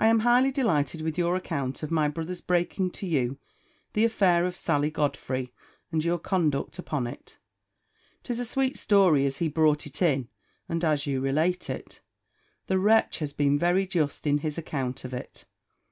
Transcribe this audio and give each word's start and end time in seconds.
I 0.00 0.08
am 0.08 0.18
highly 0.26 0.50
delighted 0.50 1.00
with 1.00 1.16
your 1.16 1.36
account 1.36 1.84
of 1.84 1.90
my 1.92 2.08
brother's 2.08 2.40
breaking 2.40 2.90
to 2.90 3.06
you 3.06 3.38
the 3.92 4.04
affair 4.04 4.46
of 4.46 4.56
Sally 4.56 4.90
Godfrey, 4.90 5.52
and 5.92 6.04
your 6.04 6.18
conduct 6.18 6.76
upon 6.80 7.06
it. 7.06 7.38
'Tis 8.24 8.40
a 8.40 8.44
sweet 8.44 8.76
story 8.76 9.24
as 9.26 9.36
he 9.36 9.46
brought 9.46 9.86
it 9.86 10.02
in, 10.02 10.26
and 10.68 10.84
as 10.84 11.06
you 11.06 11.20
relate 11.20 11.70
it. 11.70 12.00
The 12.66 12.80
wretch 12.80 13.20
has 13.20 13.32
been 13.32 13.56
very 13.56 13.86
just 13.86 14.26
in 14.26 14.38
his 14.38 14.58
account 14.58 15.04
of 15.04 15.14
it. 15.14 15.44